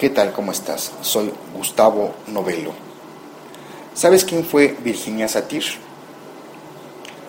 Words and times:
¿Qué 0.00 0.08
tal? 0.08 0.32
¿Cómo 0.32 0.50
estás? 0.50 0.92
Soy 1.02 1.30
Gustavo 1.54 2.14
Novelo. 2.28 2.72
¿Sabes 3.92 4.24
quién 4.24 4.46
fue 4.46 4.74
Virginia 4.82 5.28
Satir? 5.28 5.62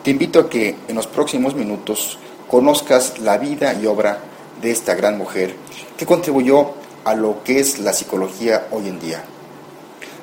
Te 0.05 0.11
invito 0.11 0.39
a 0.39 0.49
que 0.49 0.77
en 0.87 0.95
los 0.95 1.05
próximos 1.05 1.53
minutos 1.53 2.17
conozcas 2.47 3.19
la 3.19 3.37
vida 3.37 3.73
y 3.73 3.87
obra 3.87 4.19
de 4.61 4.71
esta 4.71 4.95
gran 4.95 5.17
mujer 5.17 5.53
que 5.97 6.05
contribuyó 6.05 6.75
a 7.03 7.13
lo 7.13 7.43
que 7.43 7.59
es 7.59 7.77
la 7.79 7.91
psicología 7.91 8.67
hoy 8.71 8.87
en 8.87 9.01
día. 9.01 9.21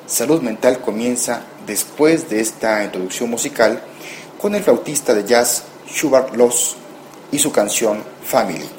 Salud 0.07 0.41
Mental 0.41 0.81
comienza 0.81 1.43
después 1.67 2.31
de 2.31 2.41
esta 2.41 2.83
introducción 2.83 3.29
musical 3.29 3.79
con 4.41 4.55
el 4.55 4.63
flautista 4.63 5.13
de 5.13 5.23
jazz 5.23 5.65
Schubert 5.87 6.35
Loss 6.35 6.77
y 7.31 7.37
su 7.37 7.51
canción 7.51 8.03
Family. 8.25 8.78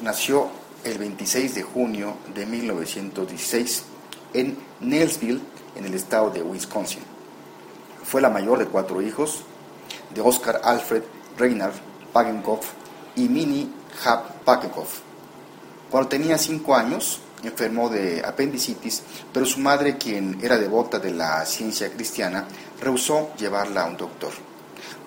Nació 0.00 0.48
el 0.84 0.98
26 0.98 1.54
de 1.54 1.62
junio 1.62 2.16
de 2.34 2.46
1916 2.46 3.84
en 4.34 4.58
Neillsville, 4.80 5.40
en 5.76 5.84
el 5.84 5.94
estado 5.94 6.30
de 6.30 6.42
Wisconsin. 6.42 7.02
Fue 8.04 8.20
la 8.20 8.30
mayor 8.30 8.58
de 8.58 8.66
cuatro 8.66 9.00
hijos, 9.00 9.44
de 10.14 10.20
Oscar 10.20 10.60
Alfred 10.64 11.02
Reinhard 11.38 11.74
Pagenkopf 12.12 12.66
y 13.16 13.28
Minnie 13.28 13.70
Hab 14.04 14.44
Pagenkopf. 14.44 15.00
Cuando 15.90 16.08
tenía 16.08 16.38
cinco 16.38 16.74
años, 16.74 17.20
enfermó 17.42 17.88
de 17.88 18.22
apendicitis, 18.24 19.02
pero 19.32 19.46
su 19.46 19.60
madre, 19.60 19.98
quien 19.98 20.38
era 20.42 20.58
devota 20.58 20.98
de 20.98 21.12
la 21.12 21.44
ciencia 21.44 21.90
cristiana, 21.90 22.46
rehusó 22.80 23.30
llevarla 23.36 23.82
a 23.82 23.86
un 23.86 23.96
doctor. 23.96 24.32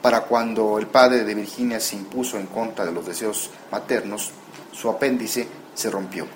Para 0.01 0.21
cuando 0.21 0.77
el 0.77 0.87
padre 0.87 1.23
de 1.23 1.35
Virginia 1.35 1.79
se 1.79 1.95
impuso 1.95 2.37
en 2.37 2.47
contra 2.47 2.85
de 2.85 2.91
los 2.91 3.05
deseos 3.05 3.49
maternos, 3.71 4.31
su 4.71 4.89
apéndice 4.89 5.47
se 5.73 5.89
rompió. 5.89 6.27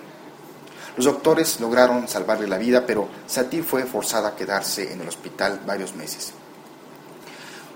Los 0.95 1.05
doctores 1.05 1.59
lograron 1.59 2.07
salvarle 2.07 2.47
la 2.47 2.57
vida, 2.57 2.85
pero 2.85 3.07
Satie 3.27 3.63
fue 3.63 3.85
forzada 3.85 4.29
a 4.29 4.35
quedarse 4.35 4.91
en 4.91 5.01
el 5.01 5.07
hospital 5.07 5.61
varios 5.65 5.95
meses. 5.95 6.33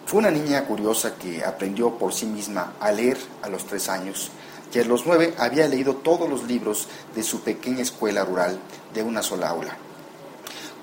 Fue 0.06 0.20
una 0.20 0.32
niña 0.32 0.66
curiosa 0.66 1.16
que 1.16 1.44
aprendió 1.44 1.98
por 1.98 2.14
sí 2.14 2.26
misma 2.26 2.74
a 2.80 2.92
leer 2.92 3.18
a 3.42 3.50
los 3.50 3.66
tres 3.66 3.88
años 3.88 4.32
y 4.74 4.80
a 4.80 4.86
los 4.86 5.06
nueve 5.06 5.34
había 5.38 5.68
leído 5.68 5.96
todos 5.98 6.30
los 6.30 6.44
libros 6.44 6.88
de 7.16 7.24
su 7.24 7.42
pequeña 7.42 7.82
escuela 7.82 8.26
rural 8.26 8.60
de 8.94 9.04
una 9.04 9.22
sola 9.22 9.50
aula. 9.50 9.78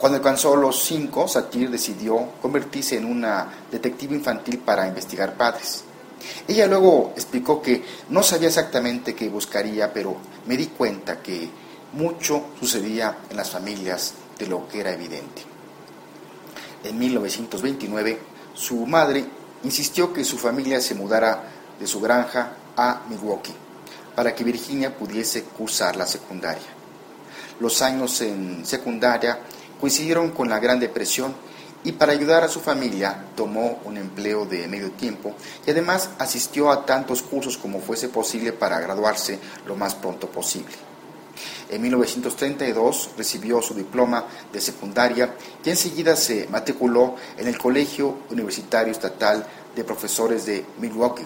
Cuando 0.01 0.17
alcanzó 0.17 0.57
los 0.57 0.83
cinco, 0.83 1.29
Satir 1.29 1.69
decidió 1.69 2.33
convertirse 2.41 2.97
en 2.97 3.05
una 3.05 3.47
detective 3.71 4.15
infantil 4.15 4.59
para 4.61 4.89
investigar 4.89 5.37
padres. 5.37 5.85
Ella 6.49 6.67
luego 6.67 7.13
explicó 7.15 7.61
que 7.61 7.85
no 8.09 8.23
sabía 8.23 8.49
exactamente 8.49 9.15
qué 9.15 9.29
buscaría, 9.29 9.93
pero 9.93 10.17
me 10.47 10.57
di 10.57 10.69
cuenta 10.69 11.21
que 11.21 11.51
mucho 11.93 12.47
sucedía 12.59 13.19
en 13.29 13.37
las 13.37 13.51
familias 13.51 14.15
de 14.39 14.47
lo 14.47 14.67
que 14.69 14.81
era 14.81 14.91
evidente. 14.91 15.43
En 16.83 16.99
1929, 16.99 18.19
su 18.55 18.87
madre 18.87 19.23
insistió 19.65 20.15
que 20.15 20.25
su 20.25 20.39
familia 20.39 20.81
se 20.81 20.95
mudara 20.95 21.43
de 21.79 21.87
su 21.87 22.01
granja 22.01 22.55
a 22.75 23.03
Milwaukee 23.11 23.53
para 24.17 24.35
que 24.35 24.45
Virginia 24.45 24.97
pudiese 24.97 25.45
cursar 25.45 25.97
la 25.97 26.07
secundaria. 26.07 26.69
Los 27.61 27.83
años 27.83 28.19
en 28.23 28.65
secundaria 28.65 29.41
coincidieron 29.81 30.31
con 30.31 30.49
la 30.49 30.59
Gran 30.59 30.79
Depresión 30.79 31.35
y 31.83 31.93
para 31.93 32.13
ayudar 32.13 32.45
a 32.45 32.49
su 32.49 32.61
familia 32.61 33.25
tomó 33.35 33.81
un 33.85 33.97
empleo 33.97 34.45
de 34.45 34.69
medio 34.69 34.91
tiempo 34.93 35.35
y 35.67 35.71
además 35.71 36.11
asistió 36.19 36.71
a 36.71 36.85
tantos 36.85 37.23
cursos 37.23 37.57
como 37.57 37.81
fuese 37.81 38.09
posible 38.09 38.53
para 38.53 38.81
graduarse 38.81 39.39
lo 39.67 39.77
más 39.77 39.95
pronto 39.95 40.29
posible. 40.29 40.75
En 41.71 41.81
1932 41.81 43.11
recibió 43.17 43.63
su 43.63 43.75
diploma 43.75 44.25
de 44.53 44.61
secundaria 44.61 45.35
y 45.65 45.71
enseguida 45.71 46.17
se 46.17 46.49
matriculó 46.49 47.15
en 47.39 47.47
el 47.47 47.57
Colegio 47.57 48.19
Universitario 48.31 48.93
Estatal 48.93 49.47
de 49.75 49.85
Profesores 49.85 50.45
de 50.47 50.67
Milwaukee. 50.81 51.25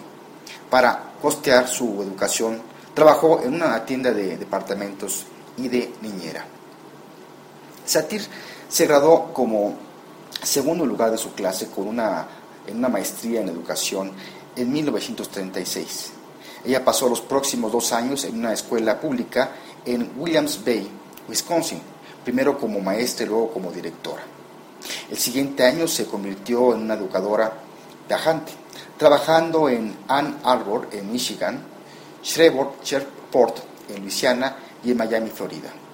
Para 0.69 1.13
costear 1.21 1.67
su 1.67 2.01
educación, 2.01 2.61
trabajó 2.93 3.41
en 3.41 3.55
una 3.55 3.83
tienda 3.85 4.11
de 4.11 4.37
departamentos 4.37 5.25
y 5.57 5.67
de 5.67 5.91
niñera. 6.01 6.54
Satir 7.85 8.25
se 8.67 8.85
graduó 8.87 9.33
como 9.33 9.75
segundo 10.41 10.85
lugar 10.85 11.11
de 11.11 11.17
su 11.17 11.33
clase 11.33 11.69
con 11.69 11.87
una, 11.87 12.27
en 12.67 12.77
una 12.77 12.89
maestría 12.89 13.41
en 13.41 13.49
educación 13.49 14.11
en 14.55 14.71
1936. 14.71 16.11
Ella 16.65 16.83
pasó 16.83 17.07
los 17.07 17.21
próximos 17.21 17.71
dos 17.71 17.91
años 17.93 18.23
en 18.25 18.39
una 18.39 18.53
escuela 18.53 18.99
pública 18.99 19.51
en 19.85 20.11
Williams 20.17 20.63
Bay, 20.65 20.89
Wisconsin, 21.29 21.79
primero 22.23 22.57
como 22.57 22.79
maestra 22.79 23.25
y 23.25 23.29
luego 23.29 23.51
como 23.51 23.71
directora. 23.71 24.23
El 25.09 25.17
siguiente 25.17 25.63
año 25.63 25.87
se 25.87 26.05
convirtió 26.05 26.73
en 26.73 26.81
una 26.81 26.95
educadora 26.95 27.53
viajante, 28.07 28.51
trabajando 28.97 29.69
en 29.69 29.95
Ann 30.07 30.39
Arbor, 30.43 30.87
en 30.91 31.11
Michigan, 31.11 31.61
Shreveport, 32.23 33.59
en 33.89 34.01
Luisiana 34.01 34.57
y 34.83 34.91
en 34.91 34.97
Miami, 34.97 35.29
Florida. 35.29 35.84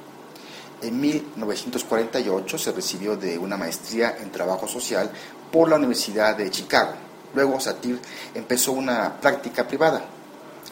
En 0.82 1.00
1948 1.00 2.58
se 2.58 2.72
recibió 2.72 3.16
de 3.16 3.38
una 3.38 3.56
maestría 3.56 4.18
en 4.20 4.32
trabajo 4.32 4.68
social 4.68 5.12
por 5.52 5.70
la 5.70 5.76
Universidad 5.76 6.36
de 6.36 6.50
Chicago. 6.50 6.94
Luego 7.36 7.60
Satir 7.60 8.00
empezó 8.34 8.72
una 8.72 9.20
práctica 9.22 9.68
privada. 9.68 10.04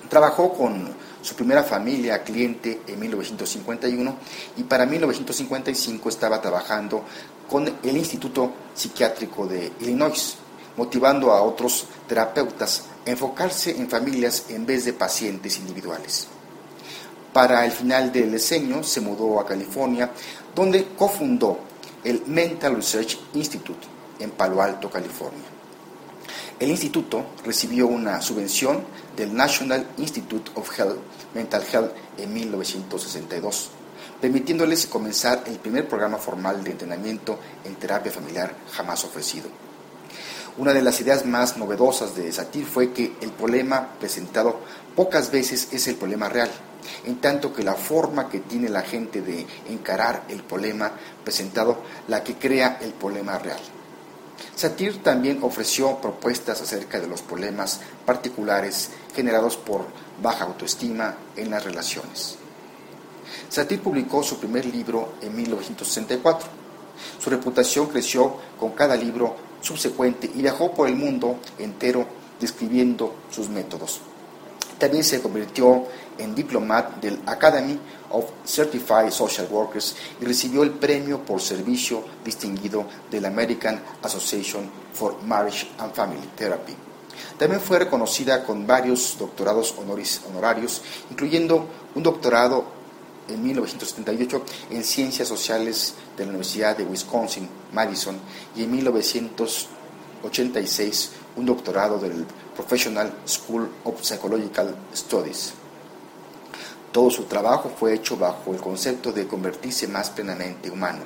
Trabajó 0.09 0.53
con 0.53 0.89
su 1.21 1.35
primera 1.35 1.63
familia 1.63 2.23
cliente 2.23 2.81
en 2.87 2.99
1951 2.99 4.15
y 4.57 4.63
para 4.63 4.85
1955 4.85 6.09
estaba 6.09 6.41
trabajando 6.41 7.03
con 7.47 7.67
el 7.83 7.97
Instituto 7.97 8.51
Psiquiátrico 8.73 9.45
de 9.45 9.73
Illinois, 9.81 10.37
motivando 10.77 11.31
a 11.31 11.43
otros 11.43 11.85
terapeutas 12.07 12.85
a 13.05 13.11
enfocarse 13.11 13.77
en 13.77 13.89
familias 13.89 14.45
en 14.49 14.65
vez 14.65 14.85
de 14.85 14.93
pacientes 14.93 15.57
individuales. 15.57 16.27
Para 17.39 17.63
el 17.63 17.71
final 17.71 18.11
del 18.11 18.33
diseño 18.33 18.83
se 18.83 18.99
mudó 18.99 19.39
a 19.39 19.45
California, 19.45 20.11
donde 20.53 20.87
cofundó 20.87 21.57
el 22.03 22.23
Mental 22.25 22.75
Research 22.75 23.17
Institute 23.33 23.87
en 24.19 24.31
Palo 24.31 24.61
Alto, 24.61 24.89
California. 24.89 25.45
El 26.59 26.69
instituto 26.69 27.27
recibió 27.45 27.87
una 27.87 28.19
subvención 28.19 28.83
del 29.15 29.33
National 29.33 29.87
Institute 29.99 30.51
of 30.55 30.77
Health, 30.77 30.97
Mental 31.33 31.63
Health 31.71 31.91
en 32.17 32.33
1962, 32.33 33.69
permitiéndoles 34.19 34.87
comenzar 34.87 35.43
el 35.45 35.59
primer 35.59 35.87
programa 35.87 36.17
formal 36.17 36.61
de 36.61 36.71
entrenamiento 36.71 37.39
en 37.63 37.75
terapia 37.75 38.11
familiar 38.11 38.53
jamás 38.73 39.05
ofrecido. 39.05 39.47
Una 40.57 40.73
de 40.73 40.81
las 40.81 40.99
ideas 40.99 41.25
más 41.25 41.55
novedosas 41.55 42.17
de 42.17 42.29
Satir 42.33 42.65
fue 42.65 42.91
que 42.91 43.13
el 43.21 43.31
problema 43.31 43.91
presentado 43.97 44.59
pocas 44.93 45.31
veces 45.31 45.69
es 45.71 45.87
el 45.87 45.95
problema 45.95 46.27
real, 46.27 46.49
en 47.05 47.21
tanto 47.21 47.53
que 47.53 47.63
la 47.63 47.75
forma 47.75 48.29
que 48.29 48.39
tiene 48.39 48.69
la 48.69 48.81
gente 48.81 49.21
de 49.21 49.45
encarar 49.69 50.23
el 50.29 50.43
problema 50.43 50.91
presentado 51.23 51.79
la 52.07 52.23
que 52.23 52.35
crea 52.35 52.79
el 52.81 52.93
problema 52.93 53.37
real. 53.37 53.59
Satir 54.55 55.01
también 55.01 55.39
ofreció 55.41 55.97
propuestas 56.01 56.61
acerca 56.61 56.99
de 56.99 57.07
los 57.07 57.21
problemas 57.21 57.79
particulares 58.05 58.89
generados 59.15 59.57
por 59.57 59.85
baja 60.21 60.45
autoestima 60.45 61.15
en 61.35 61.49
las 61.49 61.63
relaciones. 61.63 62.37
Satir 63.47 63.81
publicó 63.81 64.23
su 64.23 64.37
primer 64.37 64.65
libro 64.65 65.13
en 65.21 65.35
1964. 65.35 66.47
Su 67.19 67.29
reputación 67.29 67.87
creció 67.87 68.35
con 68.59 68.71
cada 68.71 68.95
libro 68.95 69.35
subsecuente 69.61 70.29
y 70.33 70.41
viajó 70.41 70.73
por 70.73 70.87
el 70.87 70.95
mundo 70.95 71.39
entero 71.57 72.05
describiendo 72.39 73.15
sus 73.31 73.49
métodos. 73.49 74.01
También 74.79 75.03
se 75.03 75.21
convirtió 75.21 75.85
en 76.17 76.33
diplomat 76.33 77.01
del 77.01 77.19
Academy 77.25 77.77
of 78.11 78.23
Certified 78.45 79.11
Social 79.11 79.49
Workers 79.51 79.93
y 80.21 80.25
recibió 80.25 80.63
el 80.63 80.71
premio 80.71 81.19
por 81.19 81.41
servicio 81.41 82.01
distinguido 82.23 82.85
de 83.11 83.19
la 83.19 83.27
American 83.27 83.83
Association 84.01 84.71
for 84.93 85.21
Marriage 85.23 85.67
and 85.77 85.93
Family 85.93 86.29
Therapy. 86.35 86.73
También 87.37 87.59
fue 87.61 87.79
reconocida 87.79 88.45
con 88.45 88.65
varios 88.65 89.17
doctorados 89.19 89.75
honoris, 89.77 90.21
honorarios, 90.29 90.81
incluyendo 91.11 91.67
un 91.95 92.03
doctorado 92.03 92.63
en 93.27 93.43
1978 93.43 94.45
en 94.71 94.81
Ciencias 94.83 95.27
Sociales 95.27 95.93
de 96.17 96.23
la 96.23 96.29
Universidad 96.29 96.75
de 96.77 96.85
Wisconsin, 96.85 97.49
Madison, 97.73 98.17
y 98.55 98.63
en 98.63 98.71
1986 98.71 101.11
un 101.35 101.45
doctorado 101.45 101.99
del 101.99 102.25
Professional 102.59 103.09
School 103.25 103.69
of 103.85 104.03
Psychological 104.03 104.75
Studies. 104.93 105.53
Todo 106.91 107.09
su 107.09 107.23
trabajo 107.23 107.71
fue 107.79 107.93
hecho 107.93 108.17
bajo 108.17 108.53
el 108.53 108.59
concepto 108.59 109.13
de 109.13 109.27
convertirse 109.27 109.87
más 109.87 110.09
plenamente 110.09 110.69
humano, 110.69 111.03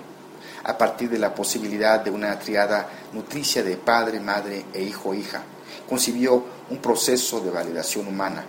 a 0.63 0.75
partir 0.75 1.11
de 1.11 1.19
la 1.19 1.35
posibilidad 1.35 1.99
de 1.99 2.09
una 2.09 2.39
triada 2.39 2.89
nutricia 3.13 3.61
de 3.61 3.77
padre, 3.77 4.19
madre 4.19 4.65
e 4.73 4.81
hijo-hija. 4.81 5.43
Concibió 5.87 6.43
un 6.71 6.79
proceso 6.79 7.39
de 7.39 7.51
validación 7.51 8.07
humana. 8.07 8.43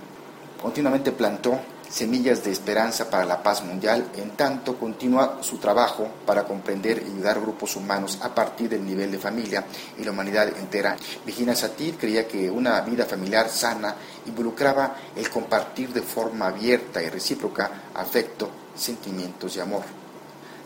Continuamente 0.63 1.13
plantó 1.13 1.61
semillas 1.89 2.45
de 2.45 2.51
esperanza 2.51 3.09
para 3.09 3.25
la 3.25 3.43
paz 3.43 3.63
mundial, 3.63 4.11
en 4.17 4.31
tanto 4.31 4.77
continúa 4.79 5.39
su 5.43 5.59
trabajo 5.59 6.09
para 6.27 6.45
comprender 6.45 7.03
y 7.03 7.13
ayudar 7.13 7.41
grupos 7.41 7.77
humanos 7.77 8.19
a 8.23 8.35
partir 8.35 8.69
del 8.69 8.85
nivel 8.85 9.11
de 9.11 9.19
familia 9.19 9.65
y 9.99 10.05
la 10.05 10.11
humanidad 10.11 10.49
entera. 10.59 10.97
Virginia 11.25 11.55
Satir 11.55 11.97
creía 11.97 12.27
que 12.27 12.51
una 12.51 12.81
vida 12.81 13.05
familiar 13.05 13.49
sana 13.49 13.95
involucraba 14.27 14.97
el 15.15 15.29
compartir 15.31 15.93
de 15.93 16.03
forma 16.03 16.49
abierta 16.49 17.03
y 17.03 17.09
recíproca 17.09 17.91
afecto, 17.95 18.51
sentimientos 18.77 19.57
y 19.57 19.61
amor. 19.61 19.83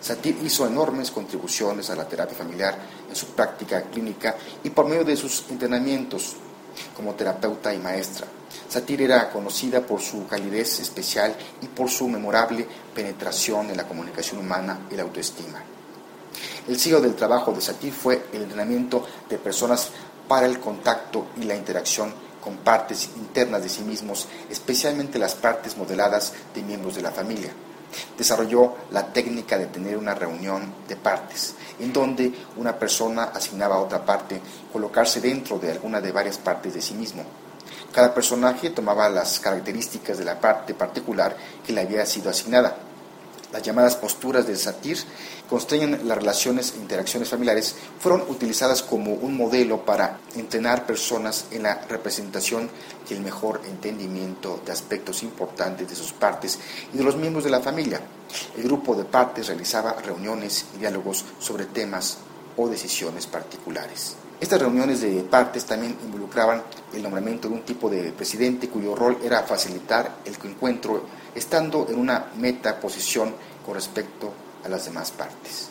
Satir 0.00 0.38
hizo 0.42 0.66
enormes 0.66 1.10
contribuciones 1.10 1.90
a 1.90 1.96
la 1.96 2.06
terapia 2.06 2.36
familiar 2.36 2.78
en 3.08 3.16
su 3.16 3.26
práctica 3.28 3.82
clínica 3.82 4.36
y 4.62 4.70
por 4.70 4.86
medio 4.86 5.04
de 5.04 5.16
sus 5.16 5.44
entrenamientos 5.50 6.36
como 6.96 7.14
terapeuta 7.14 7.72
y 7.74 7.78
maestra. 7.78 8.26
Satir 8.68 9.02
era 9.02 9.30
conocida 9.30 9.80
por 9.80 10.00
su 10.00 10.26
calidez 10.26 10.80
especial 10.80 11.34
y 11.62 11.66
por 11.66 11.88
su 11.88 12.08
memorable 12.08 12.66
penetración 12.94 13.70
en 13.70 13.76
la 13.76 13.86
comunicación 13.86 14.40
humana 14.40 14.80
y 14.90 14.96
la 14.96 15.02
autoestima. 15.02 15.62
El 16.66 16.78
siglo 16.78 17.00
del 17.00 17.14
trabajo 17.14 17.52
de 17.52 17.60
Satir 17.60 17.92
fue 17.92 18.26
el 18.32 18.42
entrenamiento 18.42 19.06
de 19.28 19.38
personas 19.38 19.90
para 20.28 20.46
el 20.46 20.60
contacto 20.60 21.28
y 21.36 21.44
la 21.44 21.56
interacción 21.56 22.12
con 22.42 22.58
partes 22.58 23.10
internas 23.16 23.62
de 23.62 23.68
sí 23.68 23.82
mismos, 23.82 24.26
especialmente 24.50 25.18
las 25.18 25.34
partes 25.34 25.76
modeladas 25.76 26.32
de 26.54 26.62
miembros 26.62 26.94
de 26.94 27.02
la 27.02 27.10
familia. 27.10 27.50
Desarrolló 28.16 28.76
la 28.90 29.12
técnica 29.12 29.56
de 29.58 29.66
tener 29.66 29.96
una 29.96 30.14
reunión 30.14 30.72
de 30.86 30.96
partes, 30.96 31.54
en 31.78 31.92
donde 31.92 32.32
una 32.56 32.78
persona 32.78 33.24
asignaba 33.24 33.76
a 33.76 33.80
otra 33.80 34.04
parte 34.04 34.40
colocarse 34.72 35.20
dentro 35.20 35.58
de 35.58 35.70
alguna 35.70 36.00
de 36.00 36.12
varias 36.12 36.38
partes 36.38 36.74
de 36.74 36.82
sí 36.82 36.94
mismo. 36.94 37.24
Cada 37.92 38.12
personaje 38.12 38.70
tomaba 38.70 39.08
las 39.08 39.40
características 39.40 40.18
de 40.18 40.24
la 40.24 40.40
parte 40.40 40.74
particular 40.74 41.36
que 41.66 41.72
le 41.72 41.80
había 41.80 42.04
sido 42.06 42.30
asignada. 42.30 42.76
Las 43.52 43.62
llamadas 43.62 43.96
posturas 43.96 44.46
del 44.46 44.58
satir 44.58 44.98
constrañen 45.48 46.06
las 46.06 46.18
relaciones 46.18 46.74
e 46.74 46.80
interacciones 46.80 47.30
familiares 47.30 47.74
fueron 47.98 48.22
utilizadas 48.28 48.82
como 48.82 49.14
un 49.14 49.36
modelo 49.38 49.86
para 49.86 50.20
entrenar 50.36 50.84
personas 50.84 51.46
en 51.50 51.62
la 51.62 51.80
representación 51.88 52.68
y 53.08 53.14
el 53.14 53.20
mejor 53.20 53.62
entendimiento 53.66 54.60
de 54.66 54.72
aspectos 54.72 55.22
importantes 55.22 55.88
de 55.88 55.96
sus 55.96 56.12
partes 56.12 56.58
y 56.92 56.98
de 56.98 57.04
los 57.04 57.16
miembros 57.16 57.44
de 57.44 57.50
la 57.50 57.60
familia. 57.60 58.02
El 58.54 58.64
grupo 58.64 58.94
de 58.94 59.04
partes 59.04 59.46
realizaba 59.46 59.94
reuniones 59.94 60.66
y 60.74 60.80
diálogos 60.80 61.24
sobre 61.38 61.64
temas 61.64 62.18
o 62.58 62.68
decisiones 62.68 63.26
particulares. 63.26 64.16
Estas 64.40 64.60
reuniones 64.60 65.00
de 65.00 65.24
partes 65.24 65.64
también 65.64 65.96
involucraban 66.04 66.62
el 66.94 67.02
nombramiento 67.02 67.48
de 67.48 67.54
un 67.54 67.62
tipo 67.62 67.90
de 67.90 68.12
presidente 68.12 68.68
cuyo 68.68 68.94
rol 68.94 69.18
era 69.24 69.42
facilitar 69.42 70.18
el 70.24 70.36
encuentro 70.48 71.02
estando 71.34 71.88
en 71.88 71.98
una 71.98 72.26
meta 72.36 72.78
posición 72.78 73.34
con 73.66 73.74
respecto 73.74 74.32
a 74.64 74.68
las 74.68 74.84
demás 74.84 75.10
partes. 75.10 75.70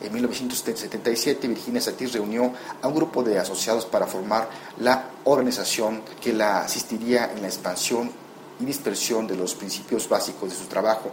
En 0.00 0.12
1977, 0.14 1.48
Virginia 1.48 1.80
Satir 1.80 2.12
reunió 2.12 2.52
a 2.80 2.86
un 2.86 2.94
grupo 2.94 3.24
de 3.24 3.38
asociados 3.38 3.86
para 3.86 4.06
formar 4.06 4.48
la 4.78 5.10
organización 5.24 6.02
que 6.20 6.32
la 6.32 6.60
asistiría 6.60 7.32
en 7.32 7.42
la 7.42 7.48
expansión 7.48 8.10
y 8.60 8.64
dispersión 8.64 9.26
de 9.26 9.36
los 9.36 9.56
principios 9.56 10.08
básicos 10.08 10.50
de 10.50 10.56
su 10.56 10.66
trabajo. 10.66 11.10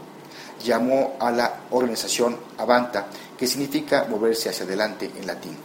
Llamó 0.63 1.15
a 1.19 1.31
la 1.31 1.62
organización 1.71 2.38
Avanta, 2.59 3.07
que 3.35 3.47
significa 3.47 4.06
moverse 4.07 4.50
hacia 4.50 4.65
adelante 4.65 5.12
en 5.18 5.25
latín. 5.25 5.57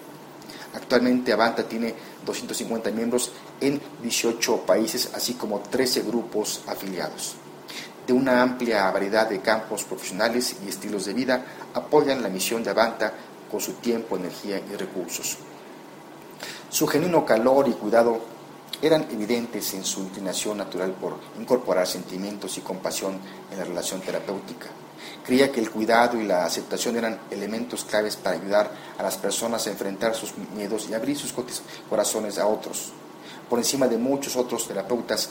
Actualmente 0.75 1.33
Avanta 1.33 1.65
tiene 1.65 1.95
250 2.25 2.91
miembros 2.91 3.33
en 3.61 3.81
18 4.03 4.59
países, 4.67 5.11
así 5.15 5.35
como 5.35 5.61
13 5.61 6.03
grupos 6.03 6.63
afiliados. 6.67 7.35
De 8.07 8.13
una 8.13 8.43
amplia 8.43 8.91
variedad 8.91 9.29
de 9.29 9.41
campos 9.41 9.85
profesionales 9.85 10.57
y 10.65 10.69
estilos 10.69 11.05
de 11.05 11.15
vida, 11.15 11.45
apoyan 11.75 12.23
la 12.23 12.29
misión 12.29 12.65
de 12.65 12.71
Avanta 12.71 13.13
con 13.51 13.61
su 13.61 13.75
tiempo, 13.75 14.17
energía 14.17 14.59
y 14.59 14.77
recursos. 14.77 15.37
Su 16.71 16.87
genuino 16.87 17.25
calor 17.25 17.69
y 17.69 17.73
cuidado 17.73 18.21
eran 18.81 19.07
evidentes 19.13 19.75
en 19.75 19.85
su 19.85 20.01
inclinación 20.01 20.59
natural 20.59 20.93
por 20.93 21.17
incorporar 21.39 21.87
sentimientos 21.87 22.59
y 22.59 22.63
compasión 22.63 23.21
en 23.53 23.59
la 23.59 23.65
relación 23.65 24.01
terapéutica. 24.01 24.67
Creía 25.25 25.53
que 25.53 25.61
el 25.61 25.71
cuidado 25.71 26.21
y 26.21 26.25
la 26.25 26.45
aceptación 26.45 26.97
eran 26.97 27.19
elementos 27.31 27.85
claves 27.85 28.17
para 28.17 28.37
ayudar 28.37 28.71
a 28.99 29.03
las 29.03 29.17
personas 29.17 29.67
a 29.67 29.71
enfrentar 29.71 30.15
sus 30.15 30.35
miedos 30.55 30.89
y 30.89 30.95
abrir 30.95 31.17
sus 31.17 31.33
corazones 31.89 32.39
a 32.39 32.47
otros. 32.47 32.93
Por 33.49 33.59
encima 33.59 33.87
de 33.87 33.99
muchos 33.99 34.37
otros 34.37 34.67
terapeutas, 34.67 35.31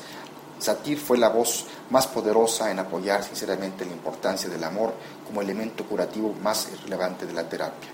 Satir 0.61 0.99
fue 0.99 1.17
la 1.17 1.29
voz 1.29 1.65
más 1.89 2.05
poderosa 2.05 2.69
en 2.69 2.77
apoyar 2.77 3.23
sinceramente 3.23 3.83
la 3.83 3.93
importancia 3.93 4.47
del 4.47 4.63
amor 4.63 4.93
como 5.25 5.41
elemento 5.41 5.83
curativo 5.85 6.35
más 6.43 6.67
relevante 6.83 7.25
de 7.25 7.33
la 7.33 7.49
terapia. 7.49 7.89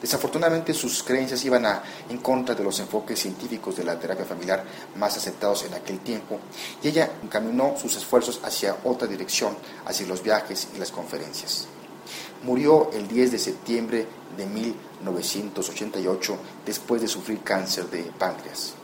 Desafortunadamente 0.00 0.74
sus 0.74 1.02
creencias 1.02 1.44
iban 1.44 1.66
en 2.08 2.18
contra 2.18 2.54
de 2.54 2.64
los 2.64 2.78
enfoques 2.80 3.18
científicos 3.20 3.76
de 3.76 3.84
la 3.84 3.98
terapia 3.98 4.24
familiar 4.24 4.64
más 4.96 5.16
aceptados 5.16 5.64
en 5.64 5.74
aquel 5.74 6.00
tiempo 6.00 6.38
y 6.82 6.88
ella 6.88 7.10
encaminó 7.22 7.74
sus 7.80 7.96
esfuerzos 7.96 8.40
hacia 8.42 8.76
otra 8.84 9.06
dirección, 9.06 9.56
hacia 9.86 10.06
los 10.06 10.22
viajes 10.22 10.68
y 10.74 10.78
las 10.78 10.90
conferencias. 10.90 11.66
Murió 12.42 12.90
el 12.92 13.06
10 13.06 13.32
de 13.32 13.38
septiembre 13.38 14.06
de 14.36 14.46
1988 14.46 16.36
después 16.64 17.02
de 17.02 17.08
sufrir 17.08 17.40
cáncer 17.40 17.90
de 17.90 18.02
páncreas. 18.18 18.74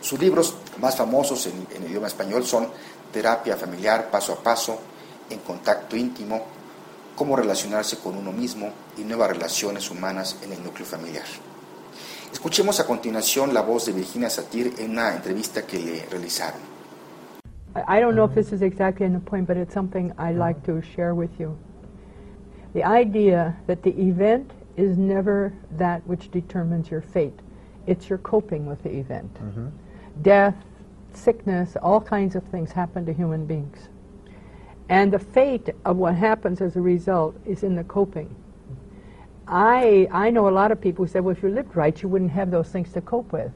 Sus 0.00 0.18
libros 0.18 0.54
más 0.80 0.96
famosos 0.96 1.46
en, 1.46 1.66
en 1.74 1.88
idioma 1.88 2.08
español 2.08 2.44
son 2.44 2.68
Terapia 3.14 3.56
familiar 3.56 4.10
paso 4.10 4.32
a 4.32 4.42
paso, 4.42 4.76
En 5.30 5.38
contacto 5.38 5.96
íntimo, 5.96 6.44
cómo 7.16 7.36
relacionarse 7.36 7.98
con 7.98 8.16
uno 8.16 8.32
mismo 8.32 8.70
y 8.96 9.02
nuevas 9.02 9.30
relaciones 9.30 9.90
humanas 9.90 10.38
en 10.42 10.52
el 10.52 10.62
núcleo 10.62 10.86
familiar. 10.86 11.24
Escuchemos 12.32 12.80
a 12.80 12.86
continuación 12.86 13.54
la 13.54 13.62
voz 13.62 13.86
de 13.86 13.92
Virginia 13.92 14.28
Satir 14.28 14.74
en 14.78 14.92
una 14.92 15.14
entrevista 15.14 15.62
que 15.62 15.78
le 15.78 16.04
realizaron. 16.06 16.60
I 17.88 18.00
don't 18.00 18.14
know 18.14 18.24
if 18.24 18.34
this 18.34 18.52
is 18.52 18.62
exactly 18.62 19.06
in 19.06 19.12
the 19.12 19.20
point, 19.20 19.46
but 19.46 19.56
it's 19.56 19.74
something 19.74 20.12
I'd 20.18 20.36
like 20.36 20.64
to 20.66 20.80
share 20.82 21.14
with 21.14 21.30
you. 21.38 21.56
The 22.72 22.84
idea 22.84 23.56
that 23.66 23.82
the 23.82 23.90
event 23.90 24.52
is 24.76 24.96
never 24.96 25.52
that 25.78 26.06
which 26.06 26.30
determines 26.30 26.90
your 26.90 27.00
fate. 27.00 27.38
It's 27.86 28.08
your 28.08 28.18
coping 28.18 28.66
with 28.66 28.82
the 28.82 28.90
event. 28.90 29.32
Mm-hmm. 29.34 29.68
Death, 30.22 30.56
sickness, 31.12 31.76
all 31.82 32.00
kinds 32.00 32.34
of 32.34 32.44
things 32.44 32.72
happen 32.72 33.06
to 33.06 33.12
human 33.12 33.46
beings. 33.46 33.88
And 34.88 35.12
the 35.12 35.18
fate 35.18 35.70
of 35.84 35.96
what 35.96 36.14
happens 36.14 36.60
as 36.60 36.76
a 36.76 36.80
result 36.80 37.36
is 37.46 37.62
in 37.62 37.74
the 37.74 37.84
coping. 37.84 38.34
I, 39.46 40.08
I 40.10 40.30
know 40.30 40.48
a 40.48 40.50
lot 40.50 40.72
of 40.72 40.80
people 40.80 41.04
who 41.04 41.10
say, 41.10 41.20
well, 41.20 41.36
if 41.36 41.42
you 41.42 41.48
lived 41.48 41.76
right, 41.76 42.00
you 42.02 42.08
wouldn't 42.08 42.30
have 42.32 42.50
those 42.50 42.68
things 42.68 42.92
to 42.92 43.00
cope 43.00 43.32
with. 43.32 43.52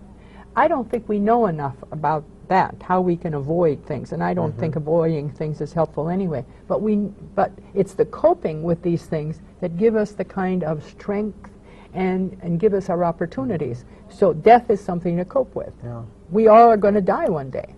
I 0.57 0.69
don't 0.69 0.91
think 0.91 1.09
we 1.09 1.19
know 1.19 1.47
enough 1.47 1.77
about 1.93 2.25
that, 2.49 2.75
how 2.83 3.01
we 3.01 3.17
can 3.17 3.35
avoid 3.35 3.85
things, 3.87 4.13
and 4.13 4.23
I 4.25 4.35
don't 4.35 4.51
mm-hmm. 4.51 4.61
think 4.61 4.77
avoiding 4.77 5.31
things 5.31 5.61
is 5.61 5.73
helpful 5.73 6.09
anyway. 6.09 6.45
But 6.67 6.83
we, 6.83 6.97
but 6.97 7.53
it's 7.75 7.95
the 7.95 8.07
coping 8.07 8.63
with 8.63 8.83
these 8.83 9.05
things 9.05 9.41
that 9.61 9.77
give 9.77 9.97
us 9.97 10.13
the 10.13 10.25
kind 10.25 10.65
of 10.65 10.83
strength 10.83 11.51
and 11.95 12.37
and 12.43 12.59
give 12.59 12.75
us 12.75 12.89
our 12.89 13.05
opportunities. 13.05 13.85
So 14.09 14.33
death 14.33 14.71
is 14.71 14.81
something 14.81 15.17
to 15.17 15.25
cope 15.25 15.55
with. 15.55 15.73
Yeah. 15.83 16.03
We 16.31 16.49
all 16.49 16.69
are 16.69 16.77
going 16.77 16.95
to 16.95 17.01
die 17.01 17.29
one 17.29 17.51
day. 17.51 17.75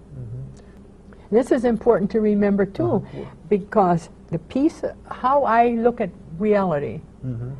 This 1.30 1.52
is 1.52 1.64
important 1.64 2.10
to 2.12 2.20
remember 2.20 2.66
too, 2.66 2.96
uh-huh. 2.96 3.24
because 3.48 4.08
the 4.30 4.38
piece, 4.38 4.82
how 5.10 5.44
I 5.44 5.70
look 5.70 6.00
at 6.00 6.10
reality. 6.38 7.00
Mm-hmm. 7.24 7.50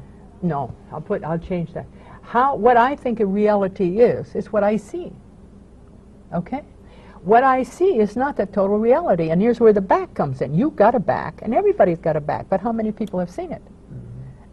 No, 0.43 0.75
I'll 0.93 1.00
put, 1.00 1.23
I'll 1.23 1.39
change 1.39 1.73
that. 1.75 1.87
How 2.23 2.57
what 2.57 2.77
I 2.77 2.97
think 2.97 3.21
a 3.21 3.27
reality 3.27 4.00
is 4.00 4.35
is 4.35 4.53
what 4.53 4.65
I 4.65 4.77
see. 4.77 5.12
Okay, 6.33 6.62
what 7.23 7.45
I 7.45 7.62
see 7.62 7.99
is 7.99 8.17
not 8.17 8.37
the 8.37 8.47
total 8.47 8.79
reality. 8.79 9.31
And 9.31 9.43
here's 9.43 9.61
where 9.61 9.73
the 9.73 9.81
back 9.81 10.15
comes 10.15 10.41
in. 10.41 10.55
You've 10.55 10.77
got 10.77 10.95
a 10.95 11.00
back, 11.00 11.41
and 11.43 11.55
everybody's 11.55 11.99
got 11.99 12.17
a 12.17 12.21
back, 12.21 12.49
but 12.49 12.61
how 12.61 12.73
many 12.73 12.93
people 12.93 13.19
have 13.19 13.31
seen 13.31 13.53
it? 13.53 13.62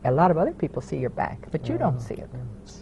A 0.05 0.11
lot 0.11 0.31
of 0.31 0.37
other 0.37 0.53
people 0.53 0.81
see 0.81 0.97
your 0.97 1.09
back, 1.09 1.47
but 1.51 1.67
you 1.67 1.77
don't 1.77 1.99
see 1.99 2.15
it. 2.15 2.29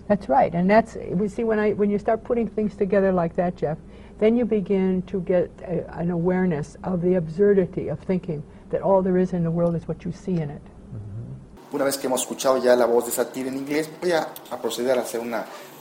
That's 0.08 0.30
right, 0.30 0.54
and 0.54 0.70
that's 0.70 0.96
we 1.10 1.28
see 1.28 1.44
when 1.44 1.58
I 1.58 1.74
when 1.74 1.90
you 1.90 1.98
start 1.98 2.24
putting 2.24 2.48
things 2.48 2.76
together 2.76 3.12
like 3.12 3.36
that, 3.38 3.56
Jeff, 3.56 3.78
then 4.20 4.38
you 4.38 4.46
begin 4.46 5.02
to 5.08 5.20
get 5.22 5.50
an 5.66 6.12
awareness 6.12 6.78
of 6.84 7.02
the 7.02 7.16
absurdity 7.16 7.90
of 7.90 8.00
thinking 8.00 8.44
that 8.70 8.82
all 8.82 9.02
there 9.02 9.18
is 9.18 9.34
in 9.34 9.44
the 9.44 9.50
world 9.50 9.76
is 9.76 9.88
what 9.88 10.06
you 10.06 10.12
see 10.12 10.40
in 10.40 10.50
it. 10.50 10.62
Una 11.74 11.84
vez 11.84 11.98
que 11.98 12.08
hemos 12.08 12.22
escuchado 12.22 12.58
ya 12.64 12.76
la 12.76 12.86
voz 12.86 13.06
de 13.06 13.12
Satir 13.12 13.48
en 13.48 13.58
inglés, 13.58 13.90
voy 14.00 14.12
a, 14.12 14.28
a 14.52 14.62
proceder 14.62 14.98
a 14.98 15.02
hacer 15.02 15.20
un 15.20 15.34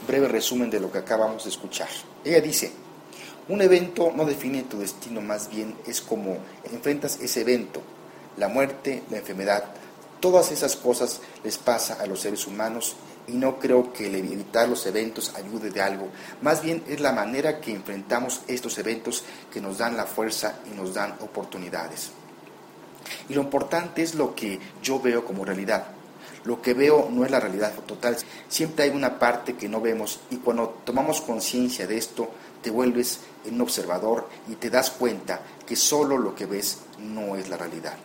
breve 0.09 0.27
resumen 0.29 0.71
de 0.71 0.81
lo 0.81 0.91
que 0.91 0.99
acabamos 0.99 1.45
de 1.45 1.51
escuchar. 1.51 1.89
Ella 2.25 2.41
dice, 2.41 2.73
un 3.49 3.61
evento 3.61 4.11
no 4.17 4.25
define 4.25 4.63
tu 4.63 4.79
destino, 4.79 5.21
más 5.21 5.51
bien 5.51 5.77
es 5.87 6.01
como 6.01 6.39
enfrentas 6.73 7.21
ese 7.21 7.43
evento, 7.43 7.83
la 8.39 8.49
muerte, 8.49 9.03
la 9.11 9.19
enfermedad, 9.19 9.65
todas 10.25 10.51
esas 10.53 10.75
cosas 10.77 11.21
les 11.45 11.59
pasa 11.59 11.99
a 12.01 12.07
los 12.07 12.21
seres 12.21 12.47
humanos 12.47 12.97
y 13.29 13.33
no 13.33 13.59
creo 13.59 13.93
que 13.93 14.07
el 14.07 14.15
evitar 14.15 14.67
los 14.67 14.87
eventos 14.87 15.35
ayude 15.35 15.69
de 15.69 15.83
algo. 15.83 16.09
Más 16.41 16.63
bien 16.63 16.83
es 16.89 16.99
la 17.01 17.13
manera 17.13 17.61
que 17.61 17.73
enfrentamos 17.73 18.41
estos 18.49 18.79
eventos 18.79 19.23
que 19.53 19.61
nos 19.61 19.77
dan 19.77 19.99
la 19.99 20.07
fuerza 20.07 20.61
y 20.65 20.75
nos 20.75 20.95
dan 20.95 21.15
oportunidades. 21.21 22.11
Y 23.29 23.35
lo 23.35 23.43
importante 23.43 24.03
es 24.03 24.15
lo 24.15 24.35
que 24.35 24.59
yo 24.83 24.99
veo 24.99 25.27
como 25.27 25.45
realidad. 25.45 25.89
Lo 26.45 26.63
que 26.63 26.73
veo 26.73 27.11
no 27.13 27.27
es 27.27 27.31
la 27.31 27.41
realidad 27.41 27.75
total. 27.87 28.17
Siempre 28.49 28.87
hay 28.87 28.97
una 28.97 29.19
parte 29.19 29.57
que 29.57 29.69
no 29.69 29.83
vemos 29.83 30.21
y 30.31 30.37
cuando 30.37 30.81
tomamos 30.87 31.21
conciencia 31.21 31.87
de 31.87 31.99
esto, 31.99 32.31
te 32.63 32.71
vuelves 32.71 33.21
un 33.45 33.61
observador 33.61 34.27
y 34.49 34.55
te 34.55 34.71
das 34.71 34.91
cuenta 34.91 35.43
que 35.67 35.77
solo 35.77 36.17
lo 36.17 36.35
que 36.35 36.47
ves 36.47 36.79
no 36.99 37.37
es 37.37 37.51
la 37.51 37.59
realidad. 37.59 37.99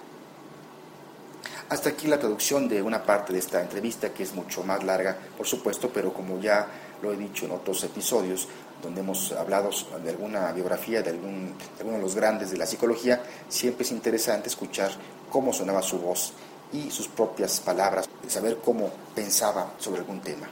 Hasta 1.69 1.89
aquí 1.89 2.07
la 2.07 2.17
traducción 2.17 2.67
de 2.67 2.81
una 2.81 3.03
parte 3.03 3.31
de 3.31 3.37
esta 3.37 3.61
entrevista 3.61 4.11
que 4.11 4.23
es 4.23 4.33
mucho 4.33 4.63
más 4.63 4.83
larga, 4.83 5.15
por 5.37 5.45
supuesto, 5.45 5.91
pero 5.93 6.11
como 6.11 6.39
ya 6.41 6.67
lo 6.99 7.13
he 7.13 7.15
dicho 7.15 7.45
en 7.45 7.51
otros 7.51 7.83
episodios, 7.83 8.47
donde 8.81 9.01
hemos 9.01 9.31
hablado 9.33 9.69
de 10.03 10.09
alguna 10.09 10.51
biografía 10.51 11.03
de, 11.03 11.11
algún, 11.11 11.53
de 11.57 11.79
alguno 11.79 11.97
de 11.97 12.03
los 12.03 12.15
grandes 12.15 12.49
de 12.49 12.57
la 12.57 12.65
psicología, 12.65 13.21
siempre 13.47 13.83
es 13.83 13.91
interesante 13.91 14.49
escuchar 14.49 14.89
cómo 15.29 15.53
sonaba 15.53 15.83
su 15.83 15.99
voz 15.99 16.33
y 16.73 16.89
sus 16.89 17.07
propias 17.07 17.59
palabras, 17.59 18.09
saber 18.27 18.57
cómo 18.65 18.89
pensaba 19.13 19.73
sobre 19.77 19.99
algún 19.99 20.21
tema. 20.21 20.47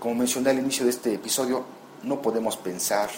Como 0.00 0.14
mencioné 0.14 0.50
al 0.50 0.60
inicio 0.60 0.84
de 0.84 0.90
este 0.92 1.12
episodio, 1.12 1.62
no 2.04 2.22
podemos 2.22 2.56
pensar 2.56 3.10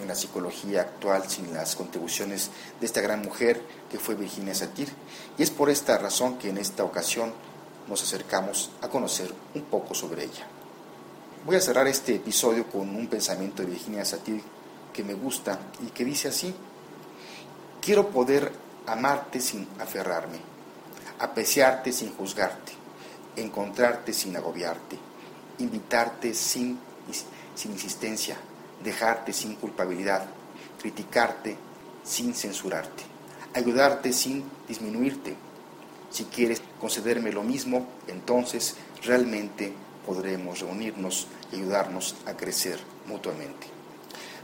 en 0.00 0.08
la 0.08 0.14
psicología 0.14 0.82
actual 0.82 1.28
sin 1.28 1.52
las 1.52 1.76
contribuciones 1.76 2.50
de 2.80 2.86
esta 2.86 3.00
gran 3.00 3.22
mujer 3.22 3.60
que 3.90 3.98
fue 3.98 4.14
Virginia 4.14 4.54
Satir. 4.54 4.88
Y 5.36 5.42
es 5.42 5.50
por 5.50 5.70
esta 5.70 5.98
razón 5.98 6.38
que 6.38 6.50
en 6.50 6.58
esta 6.58 6.84
ocasión 6.84 7.32
nos 7.88 8.02
acercamos 8.02 8.70
a 8.82 8.88
conocer 8.88 9.32
un 9.54 9.62
poco 9.62 9.94
sobre 9.94 10.24
ella. 10.24 10.46
Voy 11.44 11.56
a 11.56 11.60
cerrar 11.60 11.86
este 11.86 12.16
episodio 12.16 12.66
con 12.66 12.94
un 12.94 13.06
pensamiento 13.06 13.62
de 13.62 13.70
Virginia 13.70 14.04
Satir 14.04 14.42
que 14.92 15.02
me 15.02 15.14
gusta 15.14 15.58
y 15.80 15.90
que 15.90 16.04
dice 16.04 16.28
así, 16.28 16.54
quiero 17.80 18.08
poder 18.08 18.52
amarte 18.86 19.40
sin 19.40 19.66
aferrarme, 19.78 20.38
apreciarte 21.20 21.92
sin 21.92 22.14
juzgarte, 22.14 22.72
encontrarte 23.36 24.12
sin 24.12 24.36
agobiarte, 24.36 24.98
invitarte 25.58 26.34
sin, 26.34 26.78
sin 27.54 27.72
insistencia, 27.72 28.36
dejarte 28.82 29.32
sin 29.32 29.56
culpabilidad, 29.56 30.26
criticarte 30.80 31.56
sin 32.04 32.34
censurarte, 32.34 33.04
ayudarte 33.54 34.12
sin 34.12 34.44
disminuirte. 34.66 35.36
Si 36.10 36.24
quieres 36.24 36.62
concederme 36.80 37.32
lo 37.32 37.42
mismo, 37.42 37.86
entonces 38.06 38.76
realmente 39.04 39.72
podremos 40.06 40.60
reunirnos 40.60 41.26
y 41.52 41.56
ayudarnos 41.56 42.16
a 42.26 42.34
crecer 42.34 42.78
mutuamente. 43.06 43.66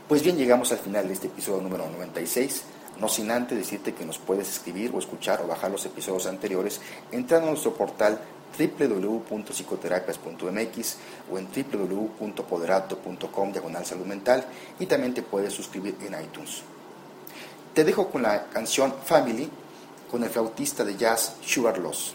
Pues 0.08 0.22
bien, 0.22 0.36
llegamos 0.36 0.70
al 0.72 0.78
final 0.78 1.08
de 1.08 1.14
este 1.14 1.28
episodio 1.28 1.62
número 1.62 1.88
96. 1.88 2.64
No 3.00 3.08
sin 3.08 3.30
antes 3.30 3.56
decirte 3.56 3.94
que 3.94 4.04
nos 4.04 4.18
puedes 4.18 4.48
escribir 4.48 4.92
o 4.94 4.98
escuchar 4.98 5.40
o 5.40 5.48
bajar 5.48 5.70
los 5.70 5.84
episodios 5.86 6.26
anteriores 6.26 6.80
entrando 7.10 7.48
a 7.48 7.50
nuestro 7.50 7.74
portal 7.74 8.20
www.psicoterapias.mx 8.58 10.96
o 11.30 11.38
en 11.38 11.46
www.poderato.com 11.48 13.52
diagonal 13.52 13.84
salud 13.84 14.06
mental 14.06 14.46
y 14.78 14.86
también 14.86 15.12
te 15.14 15.22
puedes 15.22 15.52
suscribir 15.52 15.96
en 16.00 16.14
iTunes. 16.22 16.62
Te 17.74 17.84
dejo 17.84 18.10
con 18.10 18.22
la 18.22 18.46
canción 18.46 18.94
Family 19.04 19.50
con 20.10 20.22
el 20.22 20.30
flautista 20.30 20.84
de 20.84 20.96
jazz 20.96 21.36
Sugar 21.44 21.76
Loss. 21.78 22.14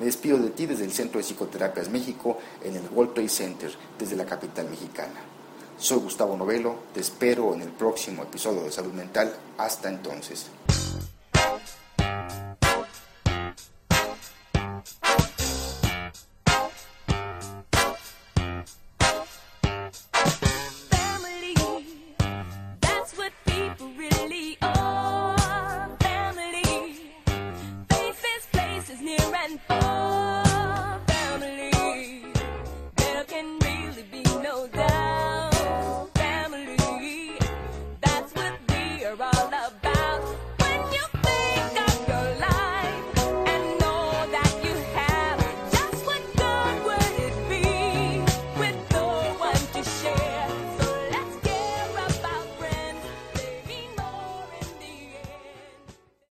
Me 0.00 0.06
despido 0.06 0.38
de 0.38 0.50
ti 0.50 0.66
desde 0.66 0.84
el 0.84 0.92
Centro 0.92 1.18
de 1.18 1.24
Psicoterapias 1.24 1.88
México 1.88 2.38
en 2.64 2.74
el 2.74 2.88
World 2.90 3.14
Trade 3.14 3.28
Center 3.28 3.72
desde 3.98 4.16
la 4.16 4.26
capital 4.26 4.68
mexicana. 4.68 5.20
Soy 5.78 5.98
Gustavo 5.98 6.36
Novelo, 6.36 6.74
te 6.92 7.00
espero 7.00 7.54
en 7.54 7.62
el 7.62 7.68
próximo 7.68 8.24
episodio 8.24 8.62
de 8.62 8.72
Salud 8.72 8.92
Mental. 8.92 9.32
Hasta 9.58 9.88
entonces. 9.88 10.48